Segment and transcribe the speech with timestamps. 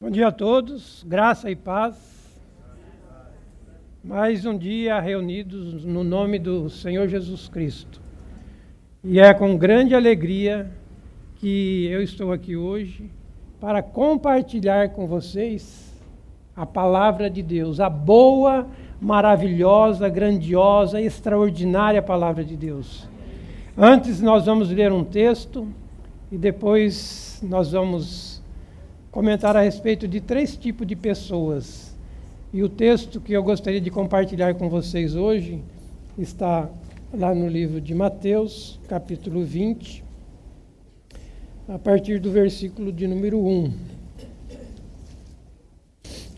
[0.00, 1.94] Bom dia a todos, graça e paz.
[4.02, 8.02] Mais um dia reunidos no nome do Senhor Jesus Cristo.
[9.04, 10.68] E é com grande alegria
[11.36, 13.08] que eu estou aqui hoje
[13.60, 15.94] para compartilhar com vocês
[16.56, 18.66] a palavra de Deus, a boa,
[19.00, 23.08] maravilhosa, grandiosa, extraordinária palavra de Deus.
[23.78, 25.68] Antes nós vamos ler um texto
[26.32, 28.33] e depois nós vamos
[29.14, 31.94] comentar a respeito de três tipos de pessoas.
[32.52, 35.62] E o texto que eu gostaria de compartilhar com vocês hoje
[36.18, 36.68] está
[37.12, 40.02] lá no livro de Mateus, capítulo 20,
[41.68, 43.72] a partir do versículo de número 1.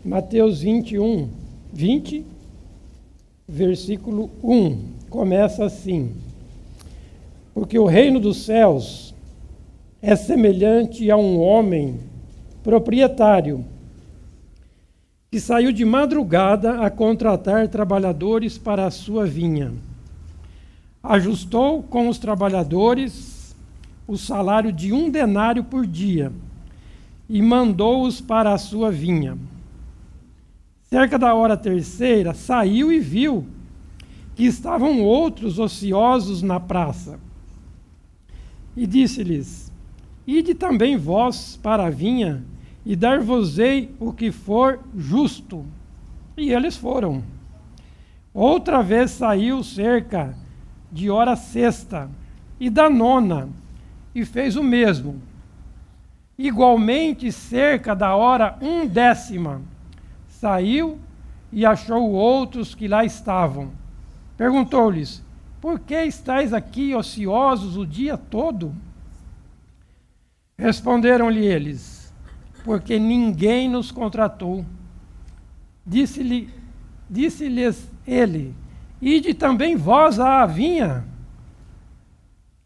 [0.05, 1.29] Mateus 21,
[1.73, 2.23] 20,
[3.47, 4.77] versículo 1.
[5.09, 6.11] Começa assim:
[7.55, 9.15] Porque o reino dos céus
[9.99, 11.99] é semelhante a um homem
[12.67, 13.63] proprietário,
[15.31, 19.71] que saiu de madrugada a contratar trabalhadores para a sua vinha.
[21.01, 23.55] Ajustou com os trabalhadores
[24.05, 26.29] o salário de um denário por dia
[27.29, 29.37] e mandou-os para a sua vinha.
[30.89, 33.47] Cerca da hora terceira, saiu e viu
[34.35, 37.17] que estavam outros ociosos na praça.
[38.75, 39.71] E disse-lhes:
[40.27, 42.43] Ide também vós para a vinha,
[42.87, 45.65] e dar-vos-ei o que for justo.
[46.37, 47.21] E eles foram.
[48.33, 50.33] Outra vez saiu cerca
[50.89, 52.09] de hora sexta
[52.57, 53.49] e da nona,
[54.15, 55.21] e fez o mesmo.
[56.37, 59.61] Igualmente, cerca da hora um décima,
[60.29, 60.97] saiu
[61.51, 63.69] e achou outros que lá estavam.
[64.37, 65.21] Perguntou-lhes:
[65.59, 68.73] Por que estáis aqui ociosos o dia todo?
[70.57, 71.96] Responderam-lhe eles:
[72.67, 74.65] porque ninguém nos contratou.
[75.85, 76.49] Disse-lhe,
[77.09, 78.53] disse-lhes ele:
[79.01, 81.05] Ide também vós à vinha.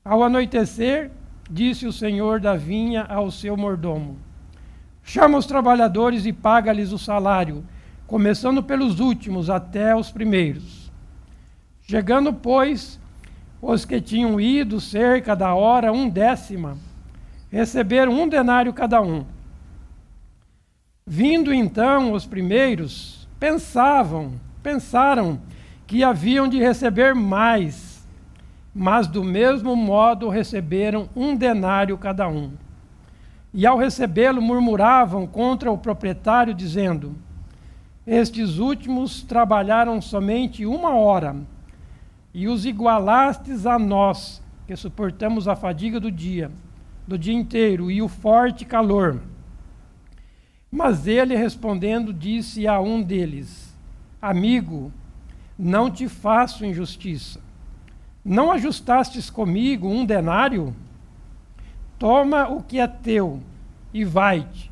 [0.03, 1.11] Ao anoitecer,
[1.47, 4.17] disse o senhor da vinha ao seu mordomo:
[5.03, 7.63] Chama os trabalhadores e paga-lhes o salário,
[8.07, 10.91] começando pelos últimos até os primeiros.
[11.83, 12.99] Chegando, pois,
[13.61, 16.75] os que tinham ido cerca da hora um décima,
[17.51, 19.23] receberam um denário cada um.
[21.13, 24.31] Vindo então os primeiros, pensavam,
[24.63, 25.41] pensaram
[25.85, 28.07] que haviam de receber mais,
[28.73, 32.53] mas do mesmo modo receberam um denário cada um.
[33.53, 37.13] E ao recebê-lo murmuravam contra o proprietário, dizendo:
[38.07, 41.35] Estes últimos trabalharam somente uma hora,
[42.33, 46.49] e os igualastes a nós, que suportamos a fadiga do dia,
[47.05, 49.19] do dia inteiro e o forte calor.
[50.71, 53.75] Mas ele respondendo disse a um deles:
[54.21, 54.91] Amigo,
[55.59, 57.41] não te faço injustiça.
[58.23, 60.73] Não ajustastes comigo um denário?
[61.99, 63.41] Toma o que é teu
[63.93, 64.71] e vai-te.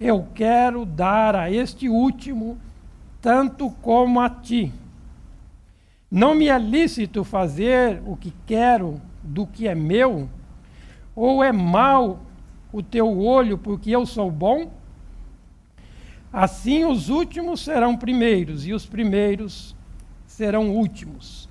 [0.00, 2.56] Eu quero dar a este último
[3.20, 4.72] tanto como a ti.
[6.10, 10.28] Não me é lícito fazer o que quero do que é meu?
[11.14, 12.20] Ou é mau
[12.72, 14.70] o teu olho porque eu sou bom?
[16.32, 19.74] Assim os últimos serão primeiros e os primeiros
[20.26, 21.48] serão últimos.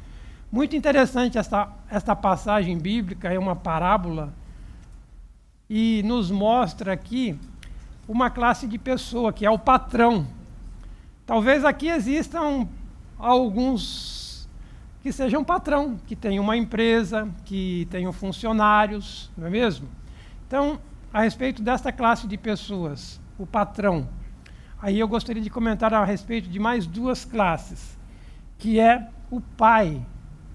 [0.52, 4.34] Muito interessante esta, esta passagem bíblica, é uma parábola,
[5.70, 7.38] e nos mostra aqui
[8.08, 10.26] uma classe de pessoa, que é o patrão.
[11.26, 12.68] Talvez aqui existam
[13.20, 14.48] alguns
[15.02, 19.88] que sejam patrão, que tenham uma empresa, que tenham funcionários, não é mesmo?
[20.48, 20.80] Então,
[21.14, 24.08] a respeito desta classe de pessoas, o patrão.
[24.80, 27.98] Aí eu gostaria de comentar a respeito de mais duas classes,
[28.58, 30.06] que é o pai.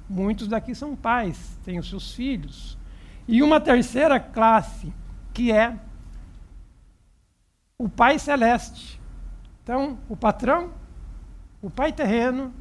[0.09, 2.79] Muitos daqui são pais, têm os seus filhos.
[3.27, 4.93] E uma terceira classe,
[5.33, 5.77] que é
[7.77, 9.01] o pai celeste.
[9.63, 10.71] Então, o patrão,
[11.61, 12.53] o pai terreno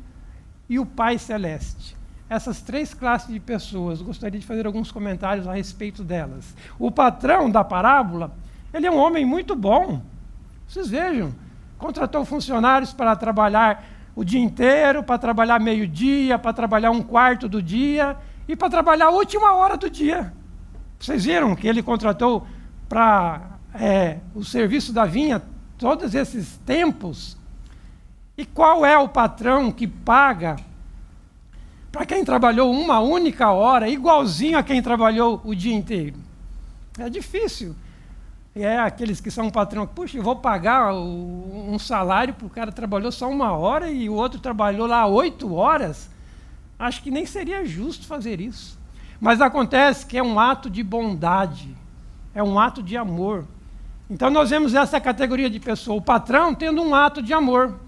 [0.67, 1.95] e o pai celeste.
[2.29, 6.55] Essas três classes de pessoas, gostaria de fazer alguns comentários a respeito delas.
[6.79, 8.33] O patrão da parábola,
[8.73, 10.01] ele é um homem muito bom.
[10.67, 11.35] Vocês vejam,
[11.81, 13.83] contratou funcionários para trabalhar
[14.15, 18.15] o dia inteiro, para trabalhar meio-dia, para trabalhar um quarto do dia
[18.47, 20.31] e para trabalhar a última hora do dia.
[20.99, 22.45] Vocês viram que ele contratou
[22.87, 25.41] para é, o serviço da vinha
[25.75, 27.35] todos esses tempos?
[28.37, 30.57] E qual é o patrão que paga
[31.91, 36.17] para quem trabalhou uma única hora, igualzinho a quem trabalhou o dia inteiro?
[36.99, 37.75] É difícil.
[38.53, 43.09] É aqueles que são patrão, puxa, eu vou pagar um salário para o cara trabalhou
[43.09, 46.09] só uma hora e o outro trabalhou lá oito horas.
[46.77, 48.77] Acho que nem seria justo fazer isso.
[49.21, 51.73] Mas acontece que é um ato de bondade,
[52.35, 53.45] é um ato de amor.
[54.09, 57.79] Então nós vemos essa categoria de pessoa, o patrão tendo um ato de amor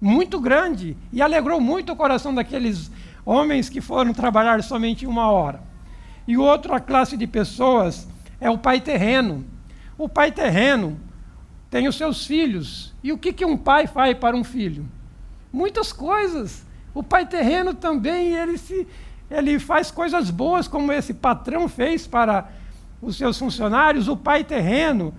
[0.00, 2.90] muito grande e alegrou muito o coração daqueles
[3.24, 5.60] homens que foram trabalhar somente uma hora.
[6.26, 8.08] E outra classe de pessoas
[8.40, 9.44] é o pai terreno.
[9.98, 11.00] O pai terreno
[11.70, 12.94] tem os seus filhos.
[13.02, 14.86] E o que, que um pai faz para um filho?
[15.52, 16.66] Muitas coisas.
[16.94, 18.86] O pai terreno também, ele, se,
[19.30, 22.48] ele faz coisas boas, como esse patrão fez para
[23.00, 24.08] os seus funcionários.
[24.08, 25.14] O pai terreno,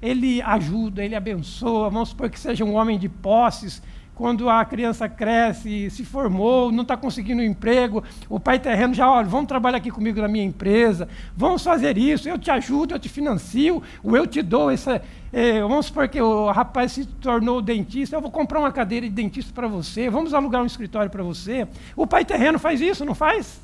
[0.00, 1.90] ele ajuda, ele abençoa.
[1.90, 3.82] Vamos supor que seja um homem de posses,
[4.14, 9.10] quando a criança cresce, se formou, não está conseguindo um emprego, o pai terreno já,
[9.10, 12.98] olha, vamos trabalhar aqui comigo na minha empresa, vamos fazer isso, eu te ajudo, eu
[12.98, 15.02] te financio, ou eu te dou essa.
[15.32, 19.14] É, vamos supor que o rapaz se tornou dentista, eu vou comprar uma cadeira de
[19.14, 21.66] dentista para você, vamos alugar um escritório para você.
[21.96, 23.60] O pai terreno faz isso, não faz?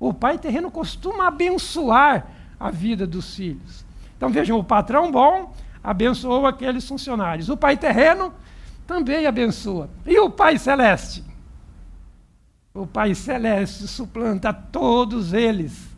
[0.00, 2.26] O pai terreno costuma abençoar
[2.58, 3.84] a vida dos filhos.
[4.16, 7.48] Então vejam, o patrão bom abençoou aqueles funcionários.
[7.48, 8.32] O pai terreno
[8.90, 9.88] também abençoa.
[10.04, 11.22] E o Pai Celeste?
[12.74, 15.88] O Pai Celeste suplanta todos eles.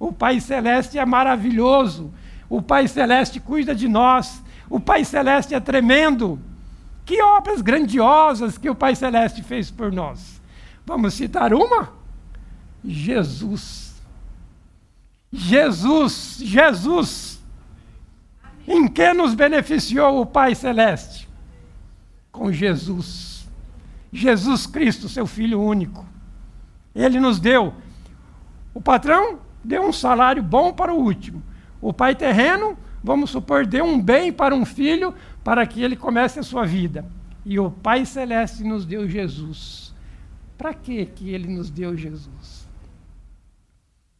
[0.00, 2.12] O Pai Celeste é maravilhoso.
[2.50, 4.42] O Pai Celeste cuida de nós.
[4.68, 6.40] O Pai Celeste é tremendo.
[7.04, 10.42] Que obras grandiosas que o Pai Celeste fez por nós.
[10.84, 11.92] Vamos citar uma?
[12.84, 13.94] Jesus.
[15.32, 17.40] Jesus, Jesus.
[18.66, 21.23] Em que nos beneficiou o Pai Celeste?
[22.34, 23.48] Com Jesus.
[24.12, 26.04] Jesus Cristo, seu Filho único.
[26.92, 27.72] Ele nos deu.
[28.74, 31.40] O patrão deu um salário bom para o último.
[31.80, 35.14] O pai terreno, vamos supor, deu um bem para um filho
[35.44, 37.06] para que ele comece a sua vida.
[37.44, 39.94] E o Pai Celeste nos deu Jesus.
[40.58, 42.66] Para que que ele nos deu Jesus?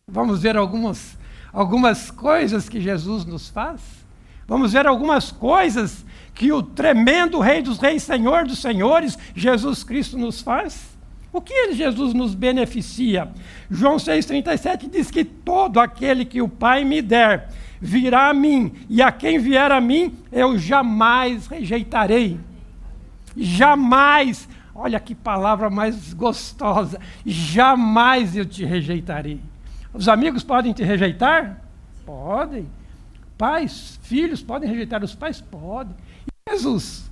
[0.07, 1.19] Vamos ver algumas,
[1.53, 3.81] algumas coisas que Jesus nos faz?
[4.47, 10.19] Vamos ver algumas coisas que o tremendo Rei dos Reis, Senhor dos Senhores, Jesus Cristo
[10.19, 10.95] nos faz?
[11.33, 13.29] O que Jesus nos beneficia?
[13.71, 17.49] João 6,37 diz que todo aquele que o Pai me der
[17.81, 22.39] virá a mim, e a quem vier a mim eu jamais rejeitarei.
[23.37, 29.41] Jamais, olha que palavra mais gostosa, jamais eu te rejeitarei.
[29.93, 31.61] Os amigos podem te rejeitar?
[32.07, 32.67] Podem.
[33.37, 35.41] Pais, filhos podem rejeitar os pais?
[35.41, 35.95] Podem.
[36.49, 37.11] Jesus.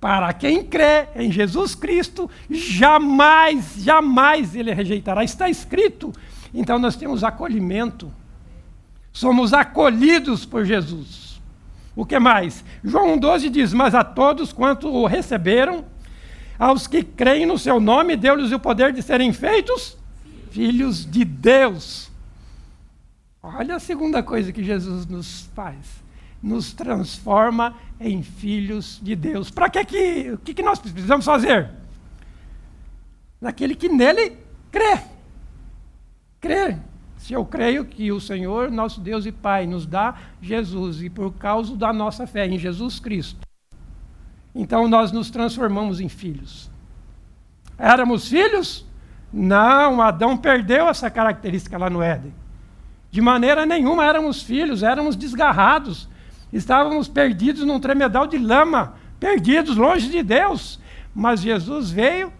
[0.00, 5.22] Para quem crê em Jesus Cristo, jamais, jamais ele rejeitará.
[5.22, 6.12] Está escrito.
[6.52, 8.12] Então nós temos acolhimento.
[9.12, 11.40] Somos acolhidos por Jesus.
[11.94, 12.64] O que mais?
[12.82, 15.84] João 12 diz: Mas a todos quanto o receberam,
[16.58, 19.96] aos que creem no seu nome, deu-lhes o poder de serem feitos
[20.50, 22.10] filhos de Deus.
[23.40, 26.09] Olha a segunda coisa que Jesus nos faz
[26.42, 29.50] nos transforma em filhos de Deus.
[29.50, 31.70] Para que, que, o que, que nós precisamos fazer?
[33.40, 34.36] Naquele que nele
[34.70, 35.00] crê.
[36.40, 36.78] Crê.
[37.18, 41.32] Se eu creio que o Senhor, nosso Deus e Pai, nos dá Jesus, e por
[41.34, 43.40] causa da nossa fé em Jesus Cristo,
[44.54, 46.70] então nós nos transformamos em filhos.
[47.78, 48.86] Éramos filhos?
[49.32, 52.34] Não, Adão perdeu essa característica lá no Éden.
[53.10, 56.08] De maneira nenhuma éramos filhos, éramos desgarrados,
[56.52, 60.80] Estávamos perdidos num tremedal de lama, perdidos longe de Deus.
[61.14, 62.32] Mas Jesus veio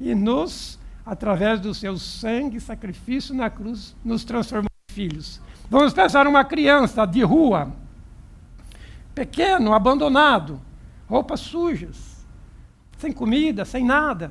[0.00, 5.40] e nos, através do seu sangue, sacrifício na cruz, nos transformou em filhos.
[5.70, 7.72] Vamos pensar uma criança de rua,
[9.14, 10.60] pequeno, abandonado,
[11.06, 12.26] roupas sujas,
[12.96, 14.30] sem comida, sem nada.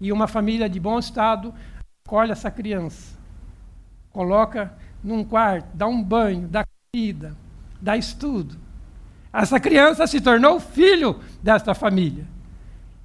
[0.00, 1.52] E uma família de bom estado
[2.06, 3.18] acolhe essa criança,
[4.10, 4.72] coloca
[5.04, 7.36] num quarto, dá um banho, dá comida,
[7.80, 8.56] dá estudo.
[9.32, 12.26] Essa criança se tornou filho desta família.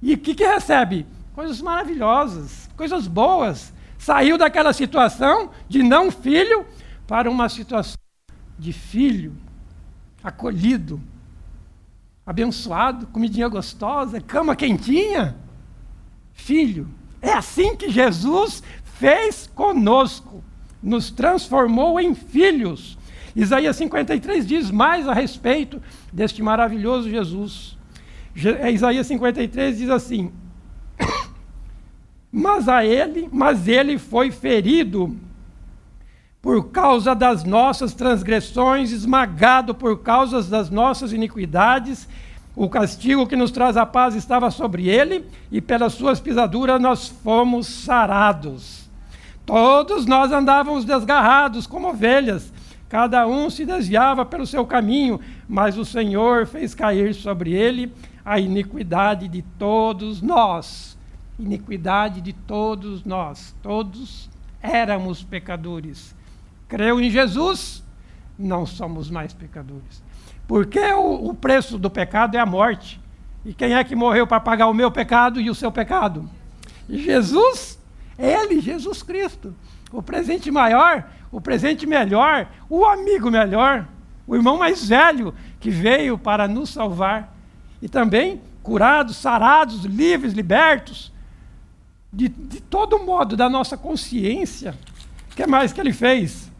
[0.02, 1.06] E o que, que recebe?
[1.34, 3.72] Coisas maravilhosas, coisas boas.
[3.98, 6.66] Saiu daquela situação de não filho
[7.06, 7.96] para uma situação
[8.58, 9.36] de filho,
[10.22, 11.00] acolhido,
[12.24, 15.36] abençoado, comidinha gostosa, cama quentinha.
[16.32, 16.88] Filho.
[17.22, 20.42] É assim que Jesus fez conosco,
[20.82, 22.98] nos transformou em filhos.
[23.36, 27.76] Isaías 53 diz mais a respeito deste maravilhoso Jesus.
[28.60, 30.32] É, Isaías 53 diz assim:
[32.32, 35.14] Mas a ele, mas ele foi ferido
[36.40, 42.08] por causa das nossas transgressões, esmagado por causa das nossas iniquidades.
[42.54, 47.08] O castigo que nos traz a paz estava sobre ele, e pelas suas pisaduras nós
[47.08, 48.88] fomos sarados.
[49.44, 52.52] Todos nós andávamos desgarrados como ovelhas,
[52.88, 57.92] cada um se desviava pelo seu caminho, mas o Senhor fez cair sobre ele
[58.24, 60.96] a iniquidade de todos nós.
[61.38, 63.54] Iniquidade de todos nós.
[63.62, 64.30] Todos
[64.62, 66.16] éramos pecadores
[66.68, 67.82] creu em Jesus,
[68.38, 70.02] não somos mais pecadores.
[70.46, 73.00] Porque o, o preço do pecado é a morte.
[73.44, 76.28] E quem é que morreu para pagar o meu pecado e o seu pecado?
[76.88, 77.78] Jesus,
[78.18, 79.54] Ele, Jesus Cristo.
[79.92, 83.86] O presente maior, o presente melhor, o amigo melhor,
[84.26, 87.34] o irmão mais velho que veio para nos salvar.
[87.80, 91.12] E também curados, sarados, livres, libertos,
[92.12, 94.74] de, de todo modo da nossa consciência.
[95.30, 96.50] O que mais que ele fez?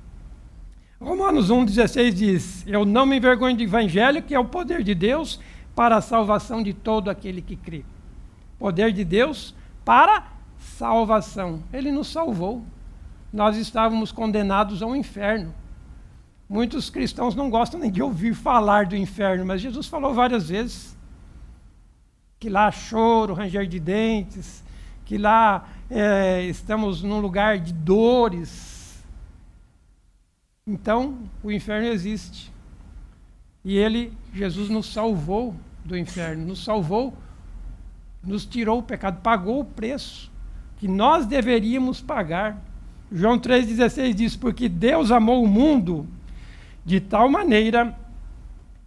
[1.01, 5.41] Romanos 1,16 diz: Eu não me envergonho do Evangelho, que é o poder de Deus
[5.75, 7.85] para a salvação de todo aquele que crê.
[8.59, 9.55] Poder de Deus
[9.85, 10.25] para
[10.59, 11.63] salvação.
[11.73, 12.65] Ele nos salvou.
[13.37, 15.55] Nós estávamos condenados ao inferno.
[16.49, 20.97] Muitos cristãos não gostam nem de ouvir falar do inferno, mas Jesus falou várias vezes
[22.40, 24.64] que lá choro, ranger de dentes,
[25.05, 28.76] que lá é, estamos num lugar de dores,
[30.69, 32.52] então, o inferno existe.
[33.64, 37.14] E ele, Jesus, nos salvou do inferno, nos salvou,
[38.21, 40.28] nos tirou o pecado, pagou o preço
[40.78, 42.61] que nós deveríamos pagar.
[43.11, 46.07] João 3,16 diz: Porque Deus amou o mundo
[46.85, 47.97] de tal maneira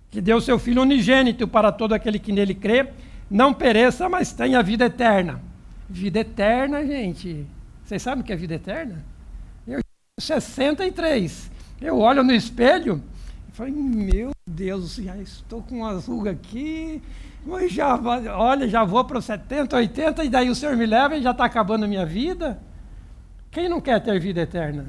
[0.10, 2.90] que deu seu Filho unigênito para todo aquele que nele crê,
[3.30, 5.42] não pereça, mas tenha vida eterna.
[5.88, 7.46] Vida eterna, gente.
[7.84, 9.04] Vocês sabem o que é vida eterna?
[9.68, 9.80] Eu
[10.20, 11.52] 63.
[11.82, 13.02] Eu olho no espelho
[13.48, 17.02] e falo, meu Deus, já estou com uma ruga aqui,
[17.46, 17.96] mas já,
[18.36, 21.32] olha, já vou para os 70, 80, e daí o Senhor me leva e já
[21.32, 22.60] está acabando a minha vida.
[23.52, 24.86] Quem não quer ter vida eterna?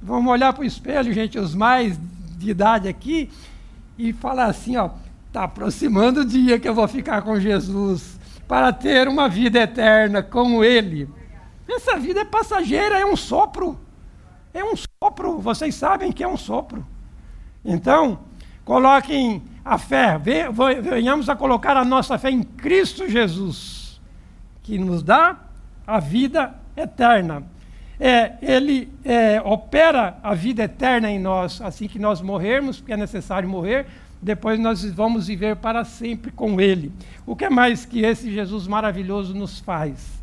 [0.00, 1.98] Vamos olhar para o espelho, gente, os mais
[2.36, 3.30] de idade aqui,
[3.96, 4.90] e falar assim, ó,
[5.26, 10.22] está aproximando o dia que eu vou ficar com Jesus, para ter uma vida eterna
[10.22, 11.08] com Ele.
[11.68, 13.78] Essa vida é passageira, é um sopro.
[14.54, 16.86] É um sopro, vocês sabem que é um sopro.
[17.64, 18.20] Então,
[18.64, 20.18] coloquem a fé,
[20.82, 24.00] venhamos a colocar a nossa fé em Cristo Jesus,
[24.62, 25.36] que nos dá
[25.88, 27.42] a vida eterna.
[27.98, 32.96] É, ele é, opera a vida eterna em nós, assim que nós morrermos, porque é
[32.96, 33.86] necessário morrer,
[34.20, 36.92] depois nós vamos viver para sempre com Ele.
[37.24, 40.22] O que mais que esse Jesus maravilhoso nos faz?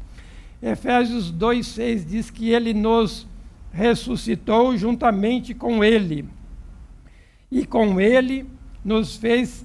[0.62, 3.28] Efésios 2,6 diz que Ele nos
[3.76, 6.26] ressuscitou juntamente com ele.
[7.52, 8.50] E com ele
[8.84, 9.64] nos fez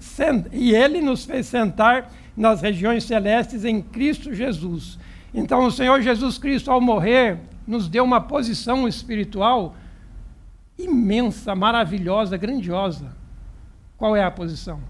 [0.53, 4.99] e ele nos fez sentar nas regiões celestes em Cristo Jesus.
[5.33, 9.75] Então o Senhor Jesus Cristo ao morrer nos deu uma posição espiritual
[10.77, 13.15] imensa, maravilhosa, grandiosa.
[13.97, 14.81] Qual é a posição?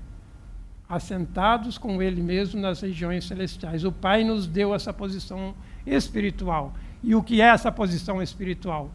[0.89, 3.85] Assentados com ele mesmo nas regiões celestiais.
[3.85, 5.55] O Pai nos deu essa posição
[5.87, 6.73] espiritual.
[7.03, 8.91] E o que é essa posição espiritual?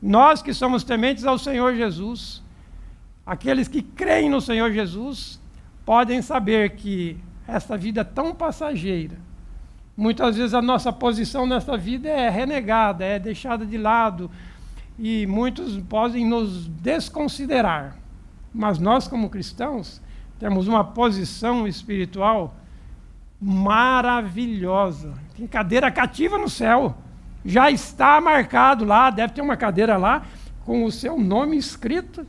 [0.00, 2.42] Nós que somos tementes ao Senhor Jesus,
[3.26, 5.40] aqueles que creem no Senhor Jesus,
[5.84, 9.16] podem saber que esta vida tão passageira,
[9.98, 14.30] muitas vezes a nossa posição nesta vida é renegada, é deixada de lado,
[14.98, 17.96] e muitos podem nos desconsiderar.
[18.54, 20.00] Mas nós, como cristãos,
[20.38, 22.54] temos uma posição espiritual
[23.38, 25.12] maravilhosa.
[25.36, 26.96] Tem cadeira cativa no céu
[27.44, 30.22] já está marcado lá, deve ter uma cadeira lá
[30.64, 32.26] com o seu nome escrito.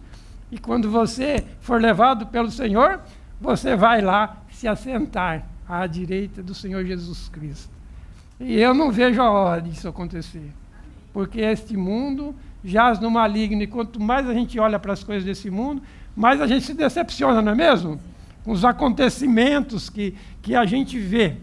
[0.51, 3.01] E quando você for levado pelo Senhor,
[3.39, 7.71] você vai lá se assentar à direita do Senhor Jesus Cristo.
[8.39, 10.51] E eu não vejo a hora disso acontecer.
[11.13, 15.23] Porque este mundo jaz no maligno, e quanto mais a gente olha para as coisas
[15.23, 15.81] desse mundo,
[16.15, 17.99] mais a gente se decepciona, não é mesmo?
[18.43, 21.37] Com os acontecimentos que, que a gente vê.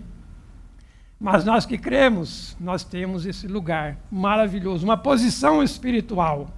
[1.20, 6.50] Mas nós que cremos, nós temos esse lugar maravilhoso, uma posição espiritual.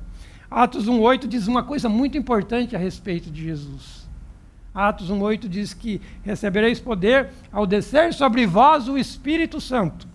[0.51, 3.98] Atos 1,8 diz uma coisa muito importante a respeito de Jesus.
[4.75, 10.07] Atos 1,8 diz que recebereis poder ao descer sobre vós o Espírito Santo.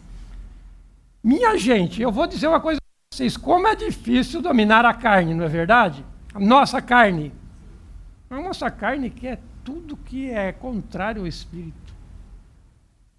[1.23, 5.33] Minha gente, eu vou dizer uma coisa para vocês: como é difícil dominar a carne,
[5.33, 6.03] não é verdade?
[6.33, 7.31] A nossa carne.
[8.29, 11.93] A nossa carne quer tudo que é contrário ao Espírito.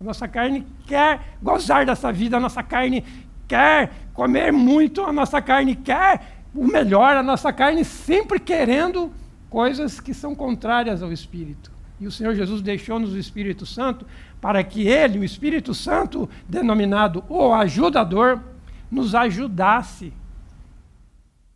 [0.00, 3.04] A nossa carne quer gozar dessa vida, a nossa carne
[3.46, 6.20] quer comer muito, a nossa carne quer
[6.54, 9.10] o melhor, a nossa carne sempre querendo
[9.54, 11.70] coisas que são contrárias ao Espírito.
[12.00, 14.04] E o Senhor Jesus deixou-nos o Espírito Santo
[14.40, 18.42] para que Ele, o Espírito Santo, denominado o ajudador,
[18.90, 20.12] nos ajudasse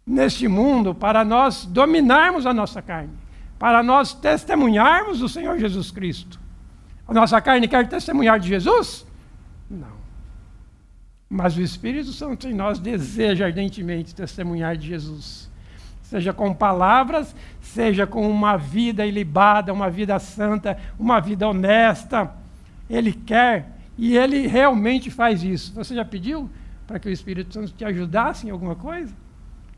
[0.06, 3.14] neste mundo para nós dominarmos a nossa carne,
[3.58, 6.38] para nós testemunharmos o Senhor Jesus Cristo.
[7.04, 9.04] A nossa carne quer testemunhar de Jesus?
[9.68, 9.98] Não.
[11.28, 15.50] Mas o Espírito Santo em nós deseja ardentemente testemunhar de Jesus.
[16.08, 22.32] Seja com palavras, seja com uma vida ilibada, uma vida santa, uma vida honesta,
[22.88, 25.74] ele quer e ele realmente faz isso.
[25.74, 26.48] Você já pediu
[26.86, 29.14] para que o Espírito Santo te ajudasse em alguma coisa?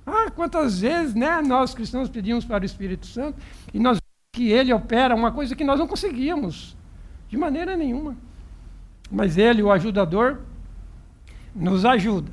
[0.07, 3.37] Ah, quantas vezes, né, nós cristãos pedimos para o Espírito Santo
[3.75, 3.99] e nós
[4.33, 6.77] que ele opera uma coisa que nós não conseguíamos
[7.29, 8.17] de maneira nenhuma.
[9.11, 10.43] Mas ele, o ajudador,
[11.53, 12.31] nos ajuda.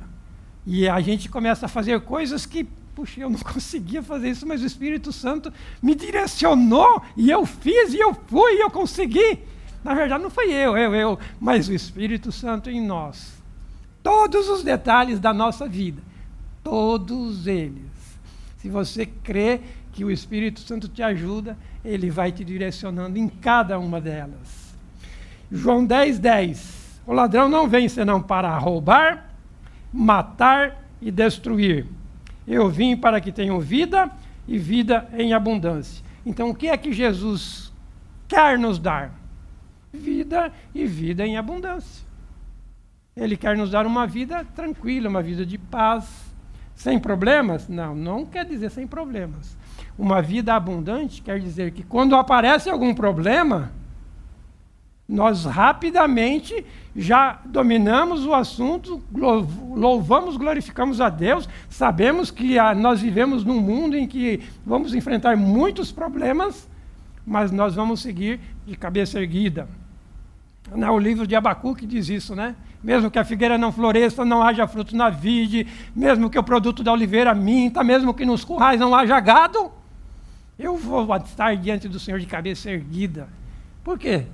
[0.64, 4.60] E a gente começa a fazer coisas que, puxa, eu não conseguia fazer isso, mas
[4.60, 9.38] o Espírito Santo me direcionou e eu fiz e eu fui e eu consegui.
[9.84, 13.38] Na verdade, não foi eu, eu, eu, mas o Espírito Santo em nós.
[14.02, 16.02] Todos os detalhes da nossa vida,
[16.64, 17.86] todos eles.
[18.56, 19.60] Se você crê
[19.92, 24.74] que o Espírito Santo te ajuda, ele vai te direcionando em cada uma delas.
[25.52, 27.00] João 10, 10.
[27.06, 29.30] O ladrão não vem senão para roubar,
[29.92, 31.86] matar e destruir.
[32.48, 34.10] Eu vim para que tenham vida
[34.46, 36.02] e vida em abundância.
[36.24, 37.72] Então, o que é que Jesus
[38.26, 39.18] quer nos dar?
[39.92, 42.06] vida e vida em abundância.
[43.16, 46.32] Ele quer nos dar uma vida tranquila, uma vida de paz,
[46.74, 47.68] sem problemas?
[47.68, 49.56] Não, não quer dizer sem problemas.
[49.98, 53.72] Uma vida abundante quer dizer que quando aparece algum problema,
[55.08, 63.60] nós rapidamente já dominamos o assunto, louvamos, glorificamos a Deus, sabemos que nós vivemos num
[63.60, 66.68] mundo em que vamos enfrentar muitos problemas,
[67.26, 69.68] mas nós vamos seguir de cabeça erguida.
[70.74, 72.54] Não, o livro de Abacuque diz isso, né?
[72.82, 76.82] Mesmo que a figueira não floresça, não haja frutos na vide, mesmo que o produto
[76.82, 79.70] da oliveira minta, mesmo que nos currais não haja gado,
[80.58, 83.28] eu vou estar diante do Senhor de cabeça erguida.
[83.82, 84.26] Por quê?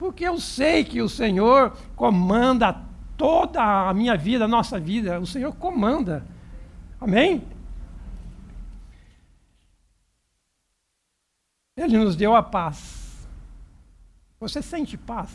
[0.00, 2.72] Porque eu sei que o Senhor comanda
[3.18, 5.20] toda a minha vida, a nossa vida.
[5.20, 6.24] O Senhor comanda.
[6.98, 7.46] Amém?
[11.76, 13.28] Ele nos deu a paz.
[14.40, 15.30] Você sente paz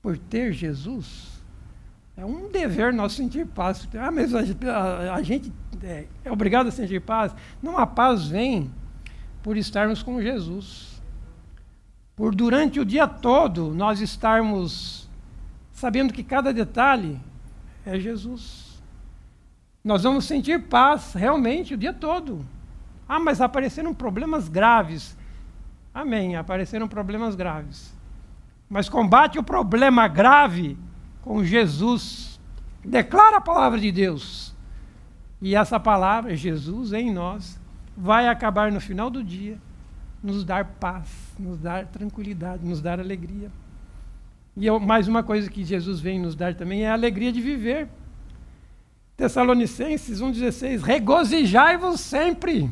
[0.00, 1.38] por ter Jesus?
[2.16, 3.86] É um dever nós sentir paz.
[4.00, 4.40] Ah, mas a,
[4.72, 7.34] a, a gente é, é obrigado a sentir paz.
[7.62, 8.72] Não, a paz vem
[9.42, 10.95] por estarmos com Jesus.
[12.16, 15.06] Por durante o dia todo nós estarmos
[15.70, 17.20] sabendo que cada detalhe
[17.84, 18.82] é Jesus.
[19.84, 22.44] Nós vamos sentir paz realmente o dia todo.
[23.06, 25.16] Ah, mas apareceram problemas graves.
[25.94, 27.94] Amém, apareceram problemas graves.
[28.68, 30.76] Mas combate o problema grave
[31.22, 32.40] com Jesus.
[32.84, 34.54] Declara a palavra de Deus.
[35.40, 37.60] E essa palavra, Jesus em nós,
[37.96, 39.58] vai acabar no final do dia,
[40.22, 43.50] nos dar paz, nos dar tranquilidade, nos dar alegria.
[44.56, 47.40] E eu, mais uma coisa que Jesus vem nos dar também é a alegria de
[47.40, 47.88] viver.
[49.16, 52.70] Tessalonicenses 1,16: Regozijai-vos sempre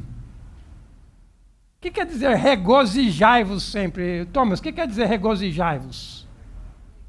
[1.84, 4.24] que quer dizer regozijai-vos sempre?
[4.32, 6.26] Thomas, o que quer dizer regozijai-vos?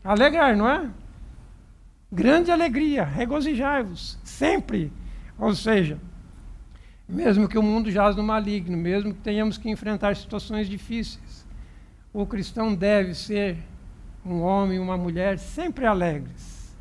[0.03, 0.89] Alegrar, não é?
[2.11, 4.91] Grande alegria, regozijai-vos, sempre.
[5.39, 5.97] Ou seja,
[7.07, 11.45] mesmo que o mundo jaz no maligno, mesmo que tenhamos que enfrentar situações difíceis,
[12.13, 13.57] o cristão deve ser
[14.25, 16.75] um homem uma mulher sempre alegres,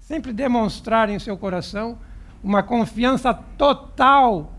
[0.00, 1.98] sempre demonstrar em seu coração
[2.42, 4.52] uma confiança total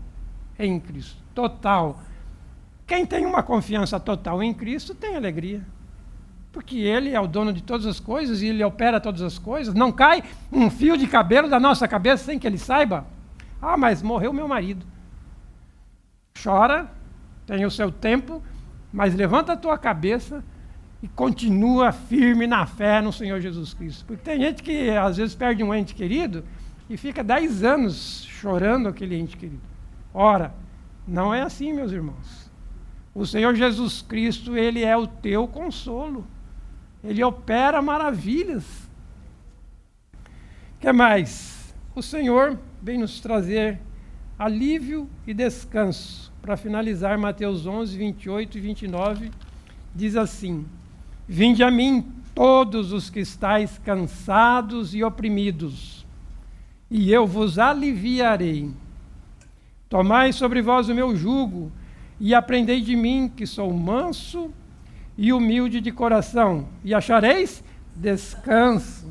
[0.58, 2.00] em Cristo, total
[2.92, 5.62] quem tem uma confiança total em Cristo tem alegria.
[6.52, 9.72] Porque Ele é o dono de todas as coisas e Ele opera todas as coisas.
[9.72, 13.06] Não cai um fio de cabelo da nossa cabeça sem que Ele saiba.
[13.62, 14.84] Ah, mas morreu meu marido.
[16.40, 16.90] Chora,
[17.46, 18.42] tem o seu tempo,
[18.92, 20.44] mas levanta a tua cabeça
[21.02, 24.04] e continua firme na fé no Senhor Jesus Cristo.
[24.04, 26.44] Porque tem gente que às vezes perde um ente querido
[26.88, 29.62] e fica dez anos chorando aquele ente querido.
[30.14, 30.54] Ora,
[31.06, 32.50] não é assim, meus irmãos.
[33.14, 36.26] O Senhor Jesus Cristo, Ele é o teu consolo.
[37.02, 38.64] Ele opera maravilhas.
[40.14, 41.74] O que mais?
[41.94, 43.80] O Senhor vem nos trazer
[44.38, 46.32] alívio e descanso.
[46.40, 49.30] Para finalizar, Mateus 11, 28 e 29,
[49.94, 50.64] diz assim:
[51.28, 56.06] Vinde a mim, todos os que estáis cansados e oprimidos,
[56.90, 58.70] e eu vos aliviarei.
[59.88, 61.70] Tomai sobre vós o meu jugo
[62.18, 64.52] e aprendei de mim, que sou manso
[65.16, 67.62] e humilde de coração, e achareis
[67.94, 69.06] descanso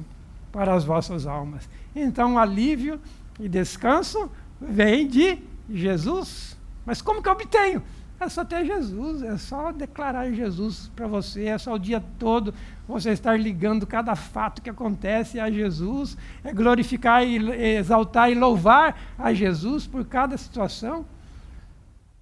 [0.51, 1.69] para as vossas almas.
[1.95, 2.99] Então, alívio
[3.39, 4.29] e descanso
[4.61, 6.57] vem de Jesus.
[6.85, 7.83] Mas como que eu obtenho?
[8.19, 12.53] É só ter Jesus, é só declarar Jesus para você, é só o dia todo
[12.87, 17.37] você estar ligando cada fato que acontece a Jesus, é glorificar e
[17.77, 21.03] exaltar e louvar a Jesus por cada situação.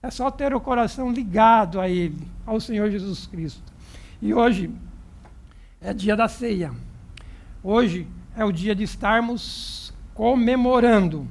[0.02, 3.74] É só ter o coração ligado a Ele, ao Senhor Jesus Cristo.
[4.22, 4.72] E hoje
[5.82, 6.72] é dia da ceia.
[7.62, 11.28] Hoje é o dia de estarmos comemorando,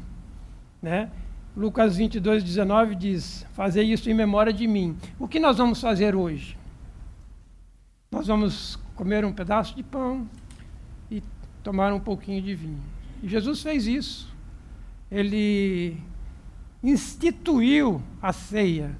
[0.83, 1.11] né?
[1.57, 4.97] Lucas 22, 19 diz: Fazer isso em memória de mim.
[5.19, 6.57] O que nós vamos fazer hoje?
[8.11, 10.29] Nós vamos comer um pedaço de pão
[11.11, 11.23] e
[11.62, 12.81] tomar um pouquinho de vinho.
[13.23, 14.35] E Jesus fez isso.
[15.11, 16.01] Ele
[16.83, 18.97] instituiu a ceia,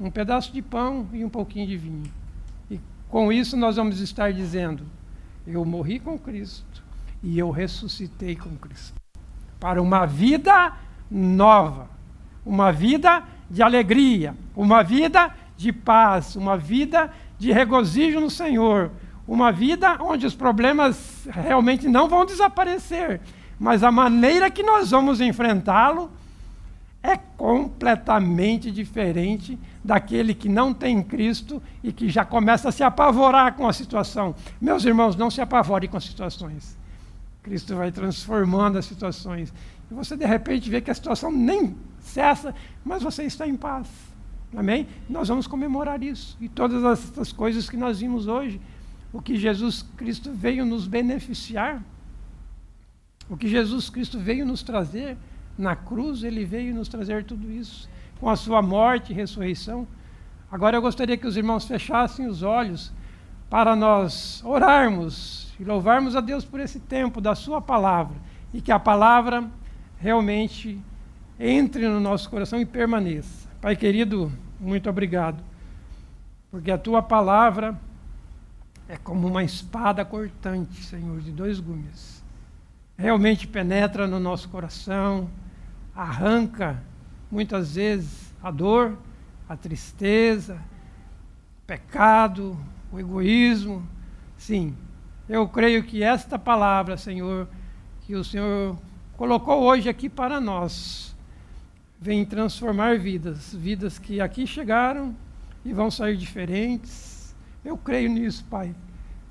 [0.00, 2.12] um pedaço de pão e um pouquinho de vinho.
[2.70, 4.84] E com isso nós vamos estar dizendo:
[5.46, 6.82] Eu morri com Cristo
[7.22, 8.94] e eu ressuscitei com Cristo.
[9.60, 10.76] Para uma vida
[11.10, 11.88] nova,
[12.44, 18.90] uma vida de alegria, uma vida de paz, uma vida de regozijo no Senhor,
[19.26, 23.20] uma vida onde os problemas realmente não vão desaparecer,
[23.58, 26.10] mas a maneira que nós vamos enfrentá-lo
[27.02, 33.52] é completamente diferente daquele que não tem Cristo e que já começa a se apavorar
[33.54, 34.34] com a situação.
[34.58, 36.78] Meus irmãos, não se apavorem com as situações.
[37.42, 39.52] Cristo vai transformando as situações.
[39.90, 43.88] E você de repente vê que a situação nem cessa, mas você está em paz.
[44.56, 44.86] Amém?
[45.08, 46.36] Nós vamos comemorar isso.
[46.40, 48.60] E todas essas coisas que nós vimos hoje,
[49.12, 51.82] o que Jesus Cristo veio nos beneficiar,
[53.28, 55.16] o que Jesus Cristo veio nos trazer
[55.56, 57.88] na cruz, ele veio nos trazer tudo isso,
[58.20, 59.86] com a sua morte e ressurreição.
[60.50, 62.92] Agora eu gostaria que os irmãos fechassem os olhos
[63.48, 68.16] para nós orarmos e louvarmos a Deus por esse tempo da Sua palavra
[68.52, 69.48] e que a palavra
[69.98, 70.80] realmente
[71.38, 73.48] entre no nosso coração e permaneça.
[73.60, 74.30] Pai querido,
[74.60, 75.42] muito obrigado,
[76.50, 77.78] porque a Tua palavra
[78.88, 82.22] é como uma espada cortante, Senhor, de dois gumes.
[82.96, 85.28] Realmente penetra no nosso coração,
[85.94, 86.82] arranca
[87.30, 88.96] muitas vezes a dor,
[89.48, 90.54] a tristeza,
[91.62, 92.56] o pecado,
[92.92, 93.82] o egoísmo.
[94.36, 94.76] Sim,
[95.28, 97.48] eu creio que esta palavra, Senhor,
[98.02, 98.76] que o Senhor
[99.16, 101.14] colocou hoje aqui para nós,
[102.00, 105.14] vem transformar vidas, vidas que aqui chegaram
[105.64, 107.34] e vão sair diferentes.
[107.64, 108.74] Eu creio nisso, Pai,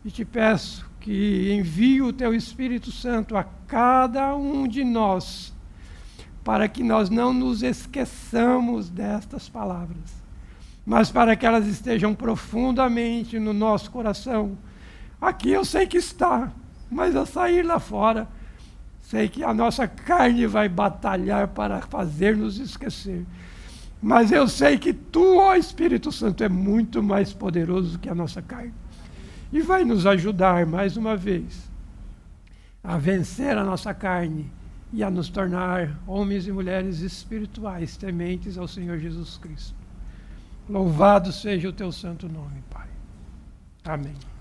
[0.04, 5.54] e te peço que envie o teu Espírito Santo a cada um de nós,
[6.44, 10.24] para que nós não nos esqueçamos destas palavras,
[10.86, 14.58] mas para que elas estejam profundamente no nosso coração.
[15.20, 16.52] Aqui eu sei que está,
[16.90, 18.28] mas a sair lá fora,
[19.04, 23.26] sei que a nossa carne vai batalhar para fazer-nos esquecer.
[24.02, 28.42] Mas eu sei que tu, ó Espírito Santo, é muito mais poderoso que a nossa
[28.42, 28.74] carne.
[29.52, 31.72] E vai nos ajudar mais uma vez
[32.84, 34.52] a vencer a nossa carne
[34.92, 39.76] e a nos tornar homens e mulheres espirituais, tementes ao Senhor Jesus Cristo.
[40.68, 42.88] Louvado seja o teu santo nome, Pai.
[43.86, 44.33] Amém.